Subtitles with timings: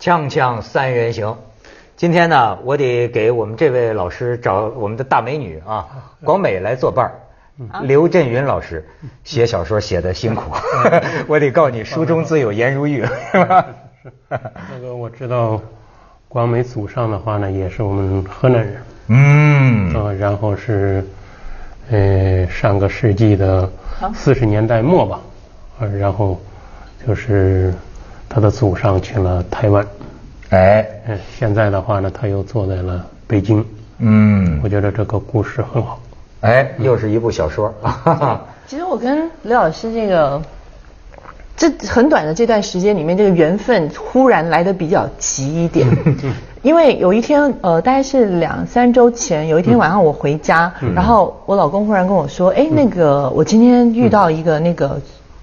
[0.00, 1.36] 锵锵三人行，
[1.94, 5.88] 今天呢，我得给我们这位老师找我们的大美女啊，
[6.24, 7.12] 广美来作伴儿。
[7.82, 8.88] 刘震云老师
[9.24, 10.56] 写小说写的辛苦，
[11.28, 13.66] 我得告诉你，书中自有颜如玉，是吧？
[14.30, 15.60] 那个我知道，
[16.28, 21.04] 广美祖上的话呢，也是我们河南人，嗯，啊，然后是，
[21.90, 23.70] 呃，上个世纪的
[24.14, 25.20] 四十年代末吧，
[25.78, 26.40] 啊，然后
[27.06, 27.74] 就是
[28.32, 29.84] 他的祖上去了台湾，
[30.50, 33.66] 哎，嗯，现在的话呢，他又坐在了北京，
[33.98, 35.98] 嗯我，觉得这个故事很好。
[36.42, 40.40] 哎，又是一部小说，哈哈，其实我跟刘老师这个
[41.56, 45.88] 这很短的这段时间里面，这个缘分忽然来的比较急一点。
[46.62, 55.00] 因为有一天，呃，大概是两三周前，有一天晚上我回家，然后我老公忽然跟我说：“哎，那个我今天遇到一个那个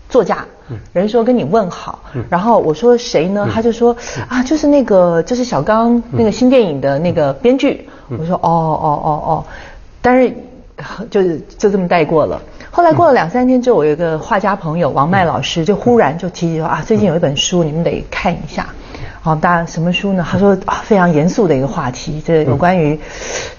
[0.07, 0.45] 作家。”
[0.93, 3.47] 人说跟你问好，然后我说谁呢？
[3.53, 3.95] 他就说
[4.27, 7.87] 啊，就是那个就是小刚那个新电影的那个编剧。
[8.09, 9.45] 我说哦哦哦哦，
[10.01, 10.33] 但是
[11.09, 12.41] 就是就这么带过了。
[12.71, 18.67] 后来过了两三天之后，我有一个画家朋友王麦老师就忽然就提起说啊，最近有一本书你们得看一下。
[19.19, 20.25] 好，大家什么书呢？
[20.29, 22.97] 他说啊，非常严肃的一个话题，这有关于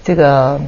[0.03, 0.59] 这个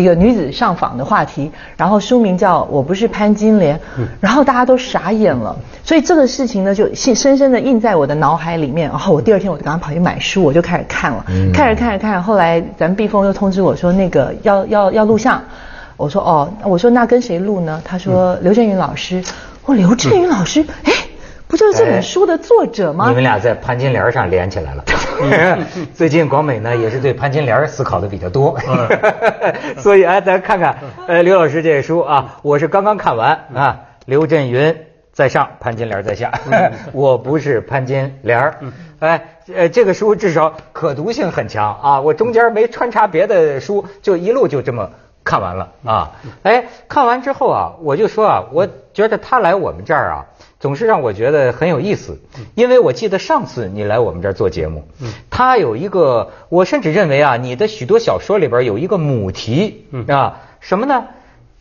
[0.00, 1.50] 一个女子上访的话题。
[1.76, 3.76] 然后书名叫《我不是潘金莲》，
[4.20, 5.56] 然后大家都傻眼了。
[5.84, 8.88] 所以这个事情呢，就深深深的印在我的脑海里面。
[8.88, 15.42] 然后我第二天我就赶快跑去买书，我就开始看了，看着看着看着，后来咱们毕峰又通知我说那个要要要录像。
[15.96, 17.82] 我说哦，我说那跟谁录呢？
[17.84, 19.22] 他说刘震云老师。
[19.64, 20.92] 我刘震云老师，哎，
[21.48, 23.06] 不就是这本书的作者吗？
[23.08, 24.84] 你们俩在潘金莲上连起来了。
[25.94, 28.56] 最近广美呢也是对潘金莲思考的比较多，
[29.78, 30.76] 所以哎，咱看看
[31.06, 34.76] 呃刘老师这书啊，我是刚刚看完啊，刘震云
[35.12, 36.32] 在上，潘金莲在下，
[36.92, 38.54] 我不是潘金莲，
[39.00, 44.90] 哎呃这个书至少可读性很强啊，我中间没穿插别的书，就一路就这么。
[45.28, 46.12] 看完了啊，
[46.42, 50.24] 哎，看完之后啊，我就说啊，我觉得他来我们这儿啊，
[50.58, 52.18] 总是让我觉得很有意思，
[52.54, 54.88] 因为我记得上次你来我们这儿做节目，
[55.28, 61.04] 他有一个，我甚至认为啊，你的许多小说里边有一个母题啊，什么呢？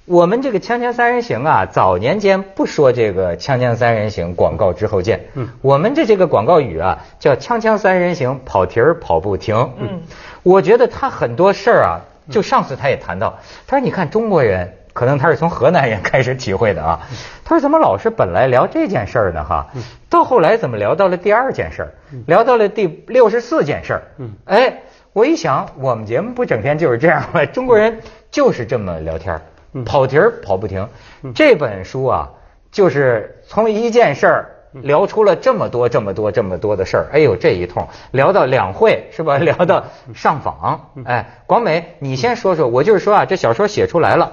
[0.06, 5.26] 我们这个《锵锵三人行》啊，早年间不说这个《锵锵三人行》广告之后见，
[5.62, 9.72] 我们的这个广告语啊叫“锵锵三人行，跑题儿跑不停”。
[9.78, 10.04] 嗯，
[10.44, 12.02] 我觉得他很多事儿啊。
[12.30, 17.00] 就上次他也谈到，他说：“你看中国人，可能他是从河南人 开始体会的啊。
[17.44, 19.44] 他说怎么老是本来聊这件事儿呢？
[19.44, 19.68] 哈，
[20.10, 21.94] 到后来怎么聊到了第二件事儿，
[22.26, 24.02] 聊到了第六十四件事儿？
[24.46, 24.82] 哎，
[25.14, 27.46] 我一想，我们节目不整天就是这样吗？
[27.46, 28.02] 中国人
[28.32, 29.40] 就是这么聊天，
[29.86, 30.88] 跑题儿跑不停。
[31.34, 32.30] 这本书啊，
[32.72, 37.88] 就是从一件事儿。”聊出了这么多、这么多、这么多的事儿，哎呦，这一通。
[38.12, 39.38] 聊到两会是吧？
[39.38, 39.84] 聊到
[40.14, 44.32] 上访，哎，广美，你先说说，我就是说啊，这小说写出来了，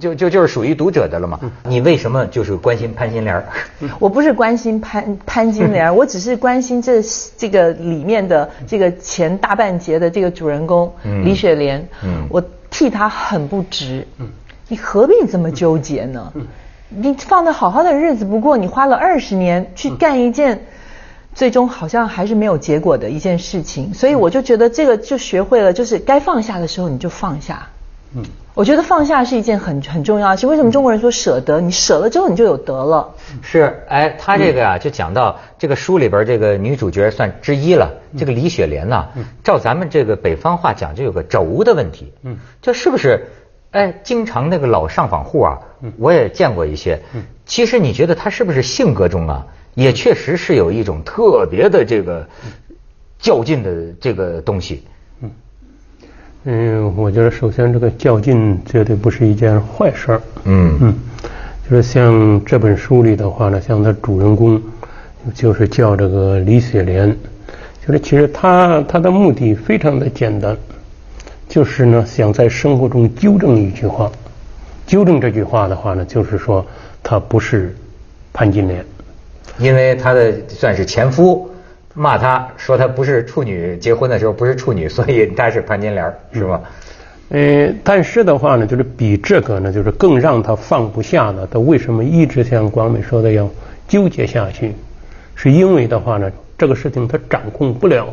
[0.00, 1.38] 就就就是属于读者的了嘛。
[1.64, 3.42] 你为什么就是关心潘金莲？
[3.98, 7.02] 我不是关心潘潘金莲， 我只是关心这
[7.36, 10.92] 这个里面的这个前大半截的这个主人公
[11.24, 11.86] 李雪莲，
[12.28, 14.06] 我替她很不值。
[14.68, 16.32] 你何必这么纠结呢？
[16.90, 20.66] 你放的好好的日子不过，你花了二十年去干一件，
[21.34, 27.68] 最终好像还是没有结果的一件事情，所以我就觉得这个就学会了，就是该放下的时候你就放下。
[28.12, 28.24] 嗯，
[28.54, 30.44] 我觉得放下是一件很很重要的事。
[30.48, 31.60] 为什么中国人说舍得？
[31.60, 33.08] 你舍了之后你就有得了。
[33.40, 39.06] 是，哎，他这个啊，就讲到这个书里边这个女主角算之一了，这个李雪莲呐，
[39.44, 42.12] 照咱们这个北方话讲，就有个轴的问题。
[42.24, 43.28] 嗯，这是不是？
[43.72, 45.58] 哎，经常那个老上访户啊，
[45.96, 47.00] 我也见过一些。
[47.46, 52.28] 其实你觉得他是不是性格中啊，也确实是有一种特别的这个
[53.18, 54.82] 较劲的这个东西？
[55.22, 55.30] 嗯，
[56.44, 60.22] 嗯，我觉得首先这个较劲绝对不是一件坏事儿。
[60.44, 60.94] 嗯嗯，
[61.68, 64.60] 就是像这本书里的话呢，像他主人公
[65.34, 67.16] 就是叫这个李雪莲，
[67.86, 70.56] 就是其实他他的目的非常的简单。
[71.50, 74.10] 就是呢，想在生活中纠正一句话，
[74.86, 76.64] 纠正这句话的话呢，就是说
[77.02, 77.74] 他不是
[78.32, 78.84] 潘金莲，
[79.58, 81.50] 因为她的算是前夫
[81.92, 86.60] 骂她说她不是处女，结婚的时候不是处女， 所以她是潘金莲，是吧？
[87.30, 93.50] 呃，但是的话呢，就是比这个呢，就是更让她放不下的，她为什么一直像广美说的要
[93.88, 94.72] 纠结下去？
[95.34, 98.06] 是因为的话呢，这个事情她掌控不了。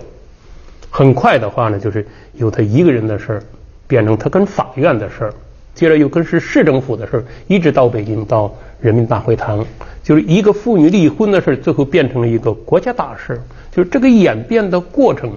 [0.97, 2.03] 很快的话呢，就是
[2.33, 3.43] 由他一个人的事儿，
[3.85, 5.33] 变成他跟法院的事儿。
[5.75, 8.51] 接着又跟是市政府的事儿，一直到北京到
[8.81, 9.63] 人民大会堂，
[10.01, 13.39] 就是一个妇女离婚的事儿，最后变成了一个国家大事。
[13.71, 15.31] 就是这个演变的过程，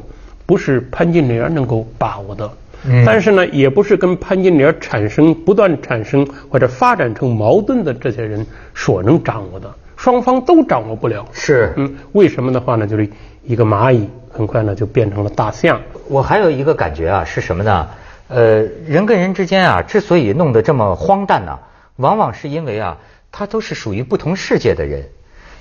[0.47, 2.51] 不是潘金莲能够把握的。
[3.05, 11.29] 但是呢，也不是跟潘金莲产生不断产生或者发展成矛盾的这些人所能掌握的，双方都掌握不了。
[11.33, 12.87] 是，嗯，为什么的话呢？
[12.87, 13.07] 就是
[13.45, 15.81] 一个蚂蚁很快呢就变成了大象。
[16.09, 17.89] 我还有一个感觉啊，是什么呢？
[18.29, 21.59] 呃，人跟人之间啊，之所以弄得这么荒诞呢，
[21.97, 22.97] 往往是因为啊，
[23.33, 25.05] 他都是属于不同世界的人，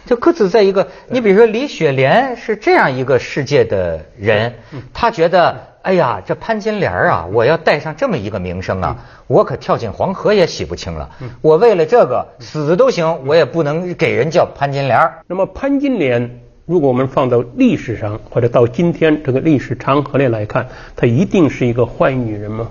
[0.05, 0.87] 就各自在一个。
[1.07, 4.53] 你比如说李雪莲是这样一个世界的人，
[4.93, 5.67] 他觉得。
[5.81, 11.09] 哎呀，这潘金莲啊，我要带上这么一个名声啊，我可跳进黄河也洗不清了。
[11.41, 15.09] 我为了这个死都行，我也不能给人叫潘金莲。
[15.25, 22.69] 那么潘金莲，如果我们放到历史上或者到今天这个历史长河里来看，她一定是一个坏女人吗？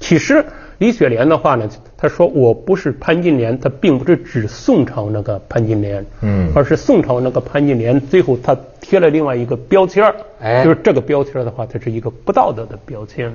[0.00, 0.42] 其实。
[0.78, 1.68] 李雪莲的话呢，
[1.98, 13.30] 她说我不是潘金莲，她并不是指宋朝那个潘金莲，嗯，而是宋朝那个潘金莲，最后她贴了另外一个标签儿，哎，就是这个标签的话，它是一个不道德的标签。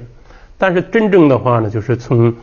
[0.58, 2.34] 但是真正的话呢，就是从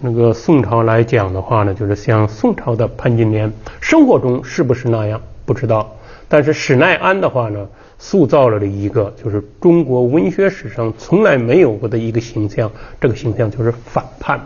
[0.00, 5.94] 那个宋朝来讲的话呢，就是像宋朝的潘金莲，生活中是不是那样不知道，
[6.28, 7.68] 但是史奈安的话呢。
[8.00, 12.70] 塑造了的一个就是中国文学史上从来没有过的一个形象，
[13.00, 14.40] 这个形象就是反叛，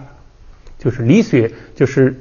[0.79, 2.19] 就是李雪，就是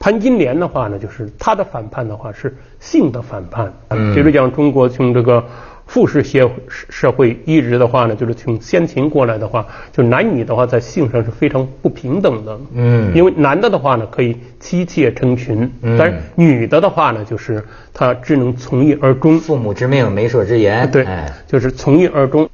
[0.00, 3.72] 潘金莲的话呢，就是她的反叛的话是性的反叛，
[4.12, 5.44] 比如讲中国从这个。
[5.92, 6.50] 复式社
[6.88, 12.58] 社会一直的话呢，就是从先秦过来的话，就男女的话在性上是非常不平等的。
[12.72, 17.62] 嗯，因为男的的话呢可以妻妾成群，但是女的的话呢，就是
[17.92, 19.38] 她只能从一而终。
[19.38, 20.90] 父母之命，媒妁之言。
[20.90, 21.06] 对，
[21.46, 22.48] 就是从一而终。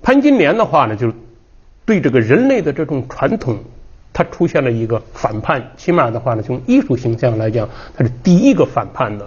[0.00, 1.12] 潘金莲的话呢，就
[1.84, 3.58] 对这个人类的这种传统，
[4.12, 5.60] 它出现了一个反叛。
[5.76, 9.26] 起码的话呢，从艺术形象来讲，它是第一个反叛的。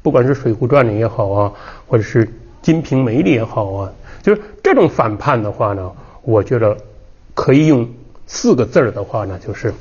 [0.00, 1.52] 不管是《水浒传》里也好啊，
[1.86, 2.26] 或者是。
[2.62, 3.92] 《金瓶梅》里也好啊，
[4.22, 5.90] 就是这种反叛的话呢，
[6.22, 6.76] 我觉得
[7.34, 7.88] 可以用
[8.26, 9.74] 四个字儿的话呢，就是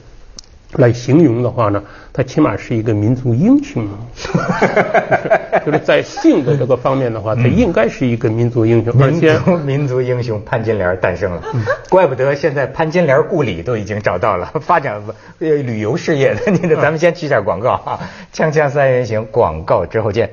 [0.74, 3.88] 来形容的话呢，他起码是一个民族英雄。
[5.66, 8.96] 就是在性格这个方面的话，他应该是一个民族英雄。
[8.96, 11.44] 民族民族英雄潘金莲诞生了，
[11.90, 15.00] 怪不得现在潘金莲故里都已经找到了，发展
[15.40, 16.52] 呃旅游事业的。
[16.52, 18.00] 你的，咱们先去下广告啊，
[18.34, 20.32] 锵锵三人行，广告之后见。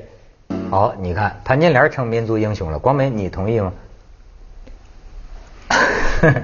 [0.69, 3.73] 好，你看潘金莲成民族英雄了，光美，你同意吗？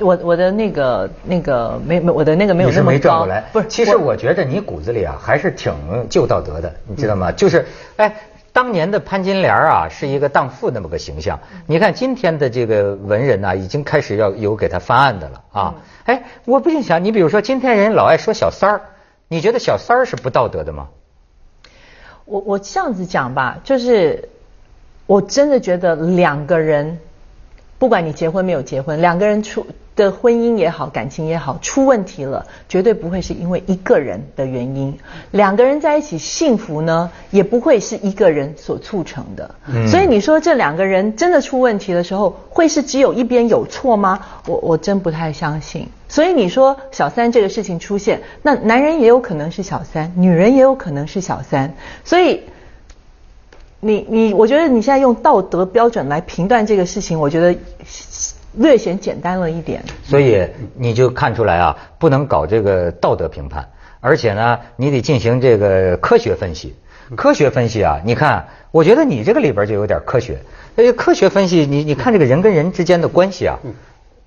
[0.00, 5.72] 我我的那个那个没没我的那个没有那么高，不是，其实我觉得你骨子里啊还是挺
[6.08, 7.32] 旧道德的，你知道吗？
[7.32, 7.66] 就是
[7.96, 8.14] 哎，
[8.52, 15.74] 当年的潘金莲啊是一个荡妇那么个形象，你看今天的这个文人呢已经开始要有给他翻案的了啊！
[16.04, 18.80] 哎，我不禁想，你比如说今天人老爱说小三儿，
[19.26, 20.88] 你觉得小三儿是不道德的吗？
[22.28, 24.28] 我我这样子讲吧，就是
[25.06, 26.98] 我真的觉得两个人，
[27.78, 29.64] 不管你结婚没有结婚，两个人出
[29.94, 34.96] 的婚姻也好，感情也好，出问题了，绝对不会是因为一个人的原因。
[35.30, 39.54] 两个人在一起幸福呢，也不会是一个人所促成的。
[39.86, 44.20] 所以你说这两个人真的出问题的时候，会是只有一边有错吗？
[44.46, 45.88] 我我真不太相信。
[46.08, 51.74] 所以你说小三这个事情出现，那男人也有可能是小三，女人也有可能是小三。
[52.04, 52.42] 所以，
[53.80, 57.56] 你你，我觉得你现在用道德标准来评断这个事情，我觉得
[58.54, 59.82] 略显简单了一点。
[60.02, 63.68] 所以你就看出来啊，不能搞这个道德评判，
[64.00, 66.74] 而且呢，你得进行这个科学分析。
[67.16, 70.38] 科学分析啊，你看，我觉得你这个里边就有点科学。
[70.76, 73.58] 呃，科学分析，你你看这个人跟人之间的关系啊。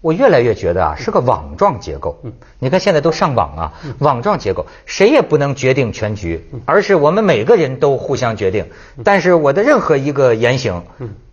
[0.01, 2.19] 我越来越觉得啊，是个网状结构。
[2.23, 8.65] 嗯你看现在都上网啊，网状结构，谁也不能决定全局，而是我们每个人都互相决定。
[9.03, 10.83] 但是我的任何一个言行，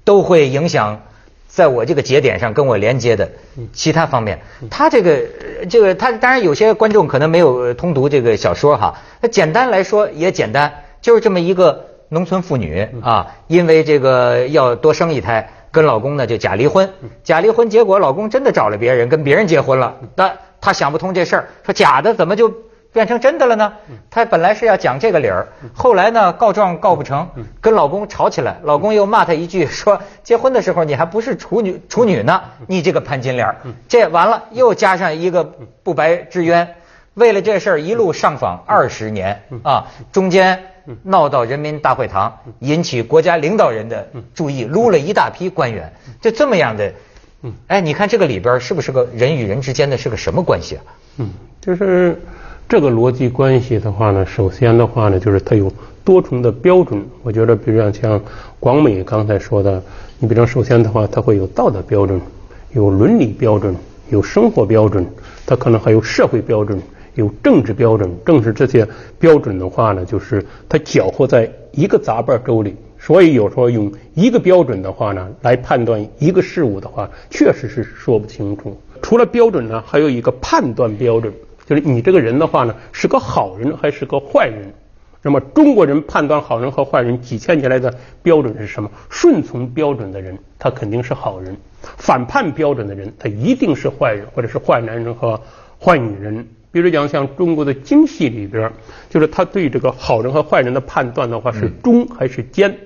[0.05, 1.01] 都会影响
[1.47, 3.31] 在我这个节点上跟我连接的
[3.73, 4.41] 其他方面。
[4.71, 5.23] 他这个
[5.69, 9.01] 这个他当然有些观众可能没有通读这个小说哈。
[9.21, 10.73] 那简单来说也简单，
[11.03, 15.51] 就是这么一个农村妇女啊，因为这个要多生一胎。
[15.71, 16.91] 跟老公呢就假离婚，
[17.23, 19.97] 假离婚，结果老公真的找了别人，跟别人结婚了。
[20.15, 22.53] 但她想不通这事儿，说假的怎么就
[22.93, 23.73] 变成真的了呢？
[24.11, 27.29] 她本来是要讲这个理儿，后来呢告状告不成，
[27.61, 33.55] 跟老公吵起来，老公又骂她一句，说结婚的时候你还不是处女处女呢，你这个潘金莲。
[33.89, 35.45] 这完了又加上一个
[35.83, 36.77] 不白之冤，
[37.15, 40.73] 为了这事儿一路上访二十年啊，中间。
[41.02, 46.92] 闹到人民大会堂，引起国家领导人的注意，撸了一大批官员，就这么样的。
[47.68, 50.83] 哎，你看这个里边是不是个人与人之间的是个什么关系啊？
[51.18, 51.30] 嗯，
[51.61, 52.21] 就是
[52.68, 55.73] 这个逻辑关系的话呢，首先的话呢，就是它有
[56.04, 57.04] 多重的标准。
[57.23, 58.21] 我觉得，比如像
[58.59, 59.80] 广美刚才说的，
[60.18, 62.21] 你比如首先的话，它会有道德标准，
[62.73, 63.75] 有伦理标准，
[64.11, 65.07] 有生活标准，
[65.47, 66.80] 它可能还有社会标准，
[67.19, 68.11] 有政治标准。
[68.25, 68.87] 正是这些
[69.19, 72.77] 标准的话呢，就是它搅和在一个杂拌粥里。
[73.01, 78.81] 所以有时候用一个标准的话呢，来判断一个事物的话，确实是说不清楚。
[79.03, 81.33] 除了标准呢，还有一个判断标准，
[81.67, 84.73] 就是你这个人的话呢，是个好人还是个坏人。
[85.21, 88.91] 那么中国人判断好人和坏人几千年来的标准是什么？
[89.11, 91.55] 顺从标准的人，他肯定是好人；
[91.97, 95.41] 反叛标准的人，他一定是坏人，或者是坏男人和
[95.81, 96.47] 坏女人。
[96.71, 98.71] 比如讲，像中国的京戏里边，
[99.09, 102.77] 就是他对这个好人和坏人的判断的话，是忠还是奸？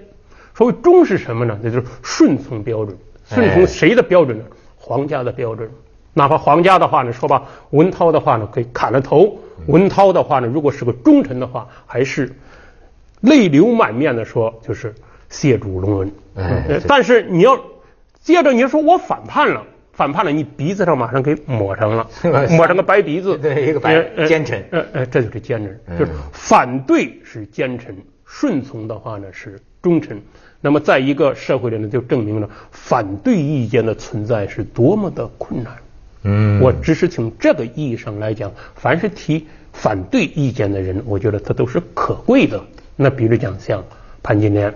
[0.55, 1.59] 所谓忠是什么呢？
[1.63, 2.97] 那就是顺从标准。
[3.27, 4.45] 顺从谁的标准呢？
[4.77, 5.71] 皇家的标准。
[6.15, 9.39] 哪怕皇家的话呢，说吧，文涛的话呢，可以砍了头。
[9.67, 12.35] 文涛的话呢，如果是个忠臣的话，还是
[13.21, 14.95] 泪流满面的说，就是
[15.31, 16.13] 谢主隆恩。
[16.87, 17.59] 但是你要
[18.21, 19.65] 接着你说我反叛了，
[20.03, 22.09] 反叛了，你鼻子上马上给抹上了，
[22.51, 23.39] 抹上个白鼻子。
[23.39, 24.61] 对，一个白奸臣。
[24.73, 30.21] 呃呃，这就是奸臣，就是反对是奸臣，顺从的话呢是忠臣。
[30.61, 35.73] 那么，在一个社会里呢，就证明了反对意见的存在是多么的困难。
[36.25, 42.61] 嗯，我只是从这个意义上来讲，凡是提反对意见的人，我觉得他都是可贵的。
[42.97, 43.85] 那比如讲，像
[44.21, 44.75] 潘金莲，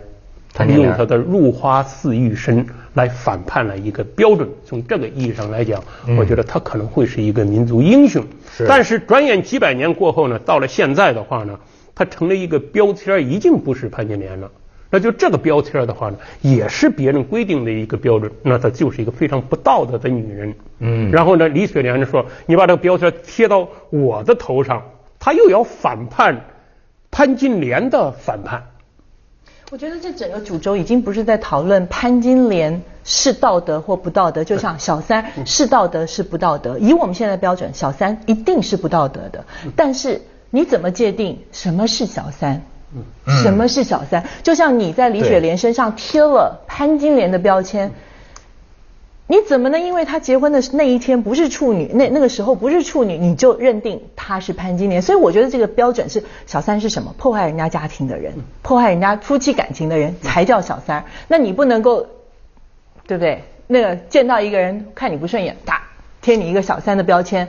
[0.57, 4.49] 他用他的入花似玉身来反叛了一个标准。
[4.65, 5.85] 从这个意义上来讲，
[6.19, 8.25] 我觉得他可能会是一个民族英雄。
[8.67, 11.59] 但是转眼几百年过后呢，到了现在的话呢，
[11.95, 14.51] 他成了一个标签，已经不是潘金莲了。
[14.89, 20.55] 那就这个标签的话呢，也是别人规定的一个标准，那她就是一个非常不道德的女人。
[20.79, 21.11] 嗯。
[21.11, 24.83] 然后呢，李雪莲就说：“你把这个标签贴到我的头上，
[25.19, 26.41] 她又要反叛
[27.11, 28.63] 潘金莲的反叛。”
[29.71, 36.79] 我觉得这整个主轴已经不是在讨论潘金莲是道德或不道德，就像小三是道德是不道德。
[36.79, 39.45] 以我们现在标准，小三一定是不道德的。
[39.75, 42.63] 但是你怎么界定什么是小三？
[43.43, 44.25] 什么是小三？
[44.45, 47.93] 就像你在李雪莲身上贴了潘金莲的标签，
[49.29, 55.03] 你怎么能因为他结婚的那一天不是处女，那那个时候不是处女，你就认定他是潘金莲？
[55.03, 57.13] 所以我觉得这个标准是小三是什么？
[57.19, 61.05] 破坏人家家庭的人，破坏人家夫妻感情的人才叫小三。
[61.27, 62.07] 那你不能够，
[63.09, 63.43] 对不对？
[63.67, 65.83] 那个见到一个人看你不顺眼，打
[66.23, 67.49] 贴你一个小三的标签。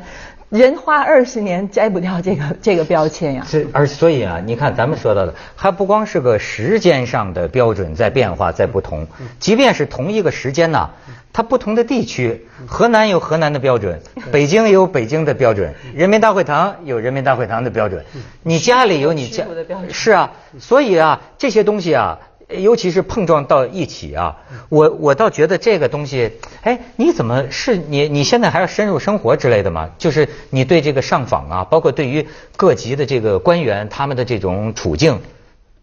[0.50, 3.46] 人花二十年摘不掉这个 这个标签呀。
[3.46, 9.08] 是，而所以啊，你看咱们说到的，还不光是个时间上的标准在变化，在不同。
[9.40, 10.92] 即便是同一个时间呐，
[11.34, 14.00] 它不同的地区，河南有河南的标准，
[14.32, 18.06] 北京有北京的标准，人民大会堂有人民大会堂的标准，
[18.44, 19.44] 你家里有你家
[19.92, 22.20] 是啊，所以啊，这些东西啊。
[22.48, 24.38] 尤其是碰撞到一起啊，
[24.70, 29.90] 我我倒觉得这个东西，哎，你怎么是你你现在还要深入生活之类的吗？
[29.98, 32.26] 就是你对这个上访啊，包括对于
[32.56, 35.20] 各级的这个官员他们的这种处境，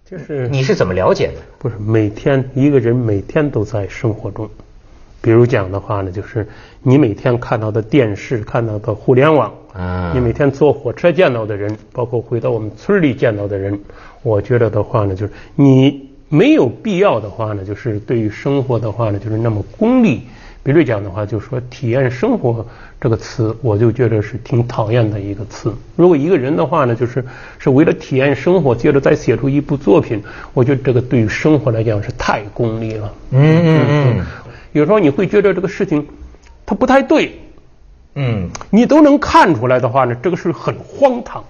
[0.08, 1.34] 就是你是怎么了解的？
[1.58, 4.48] 不是每天一个人每天都在生活中，
[5.20, 6.48] 比如讲的话呢，就是
[6.82, 13.78] 你每天看到的电视、看到的互联网，啊，你每天坐火车见到的人，包括回到我们村里见到的人，
[14.22, 16.13] 我觉得的话呢，就是你。
[16.28, 20.22] 没有必要的话呢，就是对于生活的话呢，就是那么功利。
[20.62, 22.64] 比如讲的话，就说体验生活
[22.98, 25.70] 这个词，我就觉得是挺讨厌的一个词。
[25.94, 27.22] 如果一个人的话呢，就是
[27.58, 30.22] 是为了体验生活，接着再写出一部作品，
[30.54, 33.14] 我觉得这个对于生活来讲是太功利了。
[33.30, 34.26] 嗯嗯嗯。
[34.72, 36.06] 有时候你会觉得这个事情
[36.64, 37.38] 它不太对。
[38.14, 38.48] 嗯。
[38.70, 41.44] 你都能看出来的话呢，这个是很荒唐。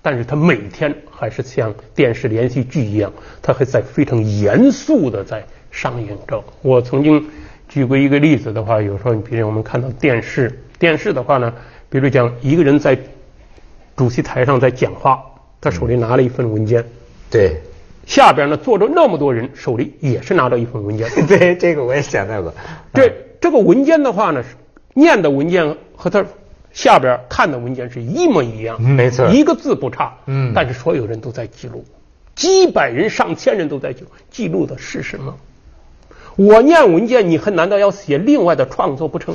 [0.00, 3.12] 但是他每天还是像电视连续剧一样，
[3.42, 6.42] 他还在非常严肃的在上映着。
[6.62, 7.26] 我曾经
[7.68, 11.52] 举过一个例子的话，有时候你比如我们看到电视，电视的话呢，
[11.90, 12.96] 比如讲一个人在
[13.96, 15.20] 主席台上在讲话，
[15.60, 16.84] 他手里拿了一份文件，
[17.28, 17.60] 对，
[18.06, 22.54] 下边呢坐着那么多人，手里也是拿着一份文件， 对，这个我也想到过。
[22.94, 24.44] 这这个文件的话呢，
[24.94, 26.24] 念的文件和他。
[26.78, 30.16] 下边看的文件是一模一样，没错，一个字不差。
[30.26, 31.84] 嗯，但是所有人都在记录，
[32.36, 35.34] 几百人、上千人都在记录，记录的是什么？
[36.36, 39.34] 我念文件，你还难道要写另外的创作不成？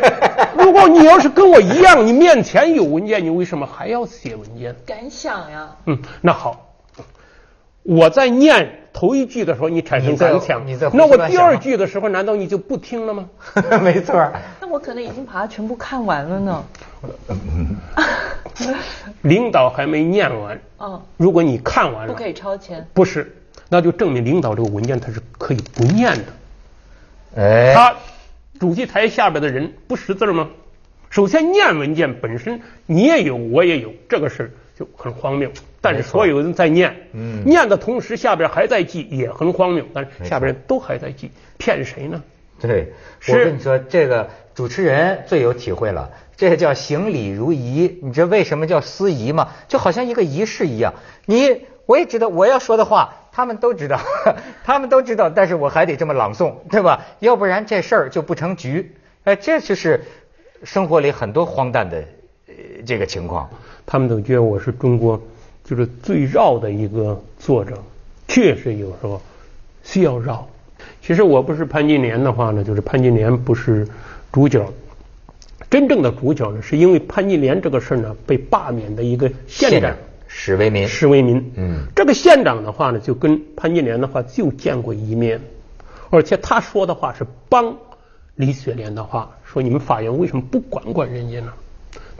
[0.58, 4.76] 如果你要是跟我一样，你面前有文件，你为什么还要写文件？
[4.84, 5.76] 感想呀。
[5.86, 6.74] 嗯，那好，
[7.82, 13.28] 我在念头一句的时候你产生感想，你在那我第二句的时候难道你就不听了吗？
[13.82, 14.14] 没错。
[14.62, 16.64] 那我可能已经把它全部看完了呢。
[19.22, 20.58] 领导还没念完。
[20.78, 21.02] 哦。
[21.16, 22.86] 如果你看完了，不可以超前。
[22.94, 23.36] 不是，
[23.68, 27.42] 那就证明领导这个文件他是可以不念的。
[27.42, 27.74] 哎。
[27.74, 27.94] 他
[28.60, 30.48] 主席台下边的人不识字吗？
[31.10, 35.50] 首先念文件本身你也有我也有这个事儿就很荒谬，
[35.80, 42.22] 但是所有人在念，嗯，念的同时下边还在记也很荒谬，但是下边人都还在记，骗谁呢？
[42.60, 42.92] 对，
[43.28, 47.98] 我跟你说，这个主持人最有体会了，这叫行礼如仪。
[48.02, 49.50] 你知道为什么叫司仪吗？
[49.68, 50.94] 就好像一个仪式一样。
[51.26, 54.00] 你我也知道我要说的话，他们都知道，
[54.64, 57.06] 他们都知道，但是我还得这么朗诵，对吧？
[57.20, 58.96] 要不然这事儿就不成局。
[59.24, 60.04] 哎，这就是。
[60.62, 62.02] 生活里很多荒诞的
[62.86, 63.48] 这个情况，
[63.86, 65.20] 他们都觉得我是中国
[65.64, 67.78] 就是最绕的一个作者，
[68.28, 69.20] 确实有时候
[69.82, 70.46] 需要绕。
[71.00, 73.86] 其实我不是潘金莲的话呢，就是潘金莲不是
[74.32, 74.66] 主角，
[75.70, 79.96] 真正的主角呢，是因为潘金莲这个事呢被罢免的一个县长
[80.26, 80.86] 史为民。
[80.88, 85.40] 史为民，嗯，这个县长的话呢，就跟潘金莲的话就见过一面，
[86.10, 87.76] 而且他说的话是帮
[88.34, 89.30] 李雪莲的话。
[89.44, 91.52] 说你们法院为什么不管管人家呢？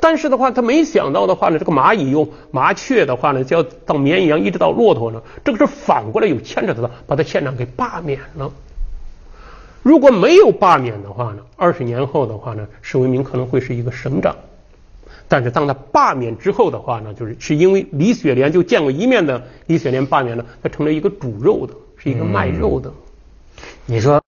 [0.07, 8.53] 但是的话，他没想到的话呢，这个蚂蚁用麻雀的话呢，就要到绵羊，一直到骆驼呢，这个是反过来有牵扯的，把他县长给罢免了。
[9.83, 14.37] 如果没有罢免的话呢，二十年后的话呢，史为民可能会是一个省长。
[15.27, 22.93] 但是当他罢免之后的话呢，就是是因为李雪莲就见过一面的李雪莲罢免了，他成了一个煮肉的，是一个卖肉的。
[23.87, 24.24] 你说。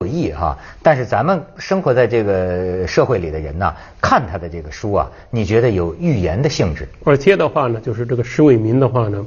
[0.00, 6.86] 有意哈，但是咱们生活在这个社会里的人呢，看他的这个书啊，你觉得有预言的性质？
[7.02, 9.24] 而且的话呢，就是这个石伟民的话呢，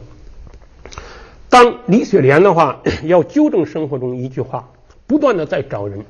[1.50, 4.70] 当李雪莲的话要纠正生活中一句话，
[5.08, 6.06] 不断的在找人，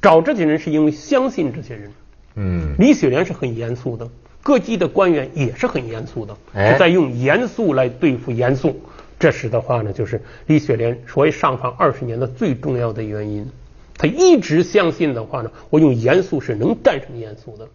[0.00, 1.90] 找这些人是因为相信这些人。
[2.36, 4.08] 嗯，李雪莲是很严肃的，
[4.44, 8.80] 各级的官员也是很严肃的，是在用严肃来对付严肃。
[9.18, 13.50] 这时的话呢，就是李雪莲所谓上访二十年的最重要的原因。
[13.96, 17.68] 他一直相信的话呢，我用严肃是能战胜严肃的。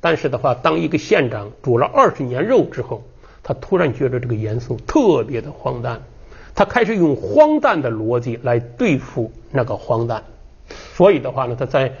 [0.00, 3.02] 但是的话，当一个县长煮了二十年肉之后，
[3.42, 6.02] 他突然觉得这个严肃特别的荒诞，
[6.54, 10.22] 他开始用荒诞的逻辑来对付那个荒诞。
[10.94, 11.92] 所以的话呢，他在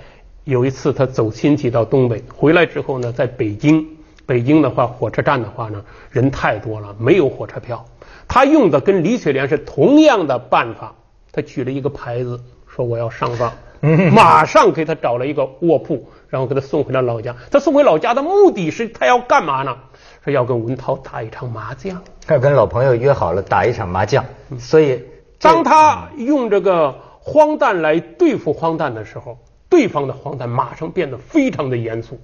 [0.44, 3.86] 有一次他走亲戚到东北回来之后呢，在北京，
[4.26, 7.84] 北京的话火车站的话呢人太多了，没有火车票。
[8.28, 10.94] 他用的跟李雪莲是同样的办法，
[11.32, 12.40] 他举了一个牌子
[12.78, 13.52] 说我要上访。
[14.12, 17.36] 马上给他找了一个卧铺，然后给他送回了老家。
[17.48, 19.76] 他送回老家的目的是他要干嘛呢？
[20.24, 22.02] 说要跟文涛打一场麻将。
[22.26, 24.24] 他跟老朋友约好了打一场麻将。
[24.58, 25.04] 所以，
[25.40, 29.38] 当他用这个荒诞来对付荒诞的时候，
[29.68, 32.18] 对方的荒诞马上变得非常的严肃。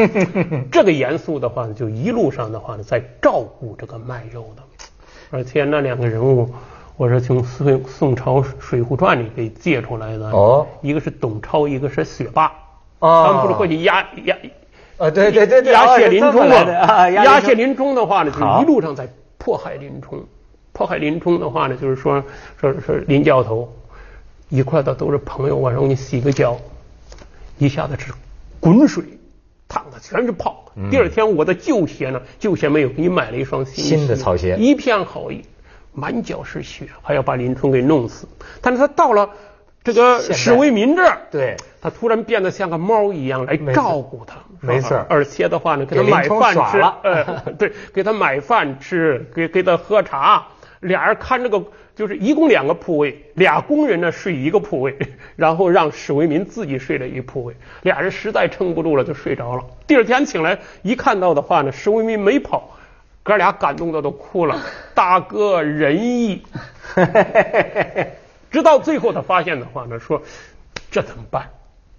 [0.72, 4.62] 这个严肃的话呢，就一路上的话呢，在照顾这个卖肉的，
[5.30, 6.48] 而且那两个人物。
[6.96, 10.30] 我是从宋宋朝《水浒传》里给借出来的。
[10.30, 12.46] 哦，一个是董超，一个是雪霸。
[13.00, 14.34] 哦，他们不是过去压压，
[14.96, 16.54] 啊，对对对对，压谢林冲嘛。
[17.10, 19.06] 压谢林冲的话呢，就一路上在
[19.36, 20.24] 迫害林冲。
[20.72, 22.24] 迫害林冲的话呢，就是说
[22.58, 23.70] 说说林教头
[24.48, 26.56] 一块的都是朋友，晚上我给你洗个脚，
[27.58, 28.10] 一下子是
[28.58, 29.04] 滚水
[29.68, 30.64] 烫的全是泡。
[30.90, 35.42] 第二天我的旧鞋呢，旧鞋没有，给你买了一双新的草鞋，一片好意。
[35.96, 38.28] 满脚是血，还要把林冲给弄死。
[38.60, 39.30] 但是他到了
[39.82, 44.36] 这个史为民这儿，对，他突然变得像个猫一样来照顾他。
[44.60, 47.24] 没错，而且的话呢，给他买饭吃， 呃，
[47.58, 50.46] 对，给他买饭吃，给给他喝茶。
[50.80, 51.62] 俩人看这个，
[51.94, 54.94] 就是一共两个铺位，俩工人呢睡一个铺位，
[55.34, 57.56] 然后让史为民自己睡了一铺位。
[57.82, 59.64] 俩人实在撑不住了，就睡着了。
[59.86, 62.75] 第二天醒来一看到的话呢，史为民没跑。
[63.26, 64.56] 哥俩感动的都哭了，
[64.94, 66.44] 大哥仁义，
[68.52, 70.22] 直到最后他发现的话呢，说
[70.92, 71.50] 这怎么办？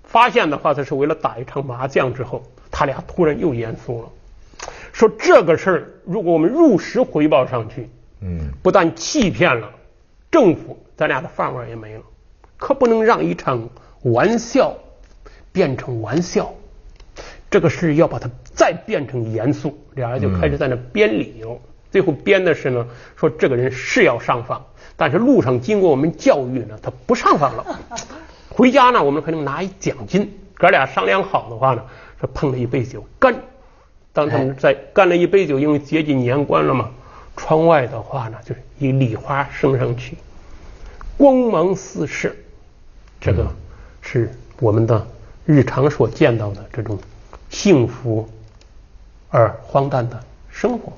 [0.05, 4.09] 发现的话，他是为了打一场麻将之后，他俩突然又严肃了，
[4.93, 7.89] 说这个事儿如果我们如实回报上去，
[8.21, 9.69] 嗯，不但欺骗了
[10.31, 12.03] 政府，咱俩的饭碗也没了，
[12.55, 13.67] 可不能让一场
[14.03, 14.73] 玩笑
[15.51, 16.53] 变成玩笑。
[17.49, 27.79] 这个事要把它再变成严肃，俩人就开始在那编理由，最后编的是呢，说这个人是要上访，但是路上经过我们教育呢，他不上访了。
[28.49, 30.39] 回家呢，我们可能拿一奖金。
[30.55, 31.83] 哥俩商量好的话呢，
[32.19, 33.35] 说碰了一杯酒干。
[34.11, 36.89] 当他们在干了一杯酒，因为接近年关了嘛，
[37.35, 40.17] 窗外的话呢，就是一礼花升上去，
[41.15, 42.35] 光芒四射，
[43.21, 43.47] 这个
[44.01, 45.05] 是我们的
[45.45, 46.97] 日常所见到的这种
[47.49, 48.27] 幸福
[49.29, 50.93] 而荒诞的生活。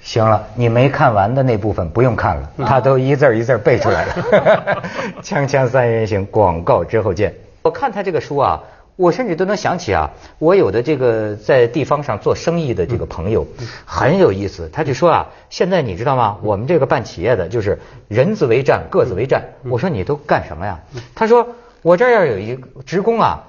[0.00, 4.82] 行了，你没看完的那部分不用看了，他都一字一字背出来了。
[5.24, 7.34] 锵锵三人行，广告之后见。
[7.62, 8.62] 我看他这个书啊，
[8.96, 13.46] 我甚至都能想起啊，我有的这个在地方上做生意的这个朋友
[13.86, 16.36] 很有意思，他就说啊，现在你知道吗？
[16.42, 19.42] 我们这个办企业的就是人字为战，各自为战。
[19.70, 20.80] 我说你都干什么呀？
[21.14, 21.48] 他说
[21.80, 23.44] 我这儿要有一个职工啊。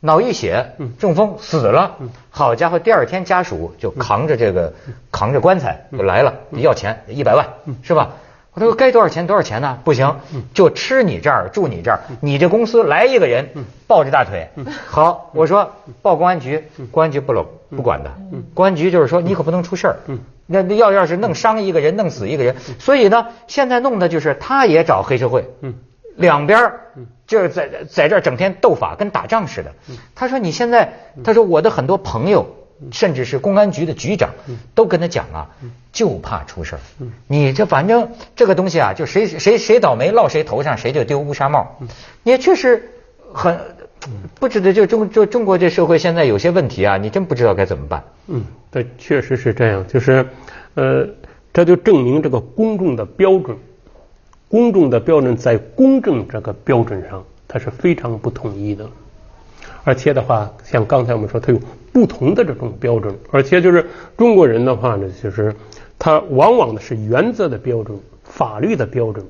[0.00, 1.96] 脑溢血，中风死了。
[2.30, 4.72] 好家伙，第二天家属就扛着这个
[5.10, 7.46] 扛着棺材就来了，要钱一百万，
[7.82, 8.10] 是吧？
[8.54, 9.78] 我说该多少钱多少钱呢？
[9.84, 10.16] 不行，
[10.52, 13.48] 就吃你这儿住你这儿，你这公司来一个人
[13.86, 14.48] 抱着大腿。
[14.86, 15.70] 好，我说
[16.02, 18.10] 报公安局，公安局不搂不管的。
[18.54, 19.96] 公安局就是说你可不能出事儿。
[20.46, 25.48] 那要要是弄伤一个人，弄死一个人，所以呢，现在弄的就是他也找黑社会。
[26.18, 26.80] 两边儿
[27.26, 29.72] 就是在在这儿整天斗法，跟打仗似的。
[30.14, 32.56] 他说：“你现在，他说我的很多朋友，
[32.90, 34.30] 甚至是公安局的局长，
[34.74, 35.50] 都跟他讲啊，
[35.92, 36.80] 就怕出事儿。
[37.28, 41.78] 你这反正这个东西啊，就谁谁谁倒霉落谁头上，谁就丢乌纱帽。
[42.24, 42.90] 也确实
[43.32, 43.60] 很
[44.40, 48.02] 不知道，就中就中国这社会现在有些问题啊，你真不知道该怎么办。
[48.26, 50.26] 嗯，对确实是这样，就是
[50.74, 51.06] 呃，
[51.52, 53.56] 这就证明这个公众的标准。”
[54.48, 58.88] 公众的标准在公正这个标准上，它是非常不统一的，
[59.84, 61.60] 而且的话，像刚才我们说，它有
[61.92, 65.54] 不同的这种标准，而且就是中国人的话呢，就是
[65.98, 69.26] 他往往的是原则的标准、法律的标准，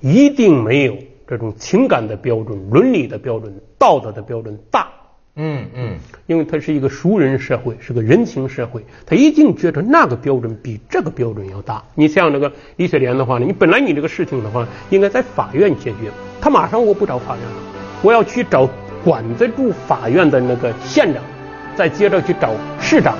[0.00, 0.96] 一定没有
[1.26, 4.88] 这种情感的标准、伦理的标准、道德的标准大。
[5.36, 11.82] 嗯嗯，因为它是一个熟人社会，是个人情社会，他一定觉得那个标准比这个标准要大。
[11.96, 17.56] 你像那个李雪莲的话呢，你本来你这个事情的话，应该在法院解决，他马上我不找法院了，
[18.00, 18.68] 我要去找
[19.04, 21.20] 管得住法院的那个县长，
[21.74, 23.16] 再接着去找市长，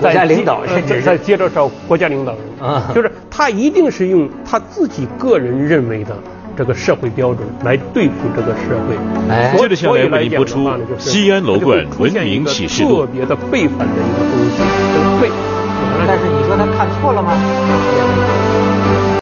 [0.00, 6.16] 国家领导，甚至再接着找国家领导人，啊，就是他一定是用他自己个人认为的。
[6.56, 8.96] 这个社会标准来对付这个社会。
[9.58, 10.60] 接着下来为您播出
[10.98, 13.02] 《西安楼冠文明启示录》。
[13.06, 14.62] 特别的背反的一个东西，
[15.20, 15.30] 背。
[16.06, 17.32] 但是你说他看错了吗？